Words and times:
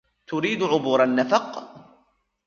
تريد 0.27 0.63
عبور 0.63 1.03
النفق؟ 1.03 1.59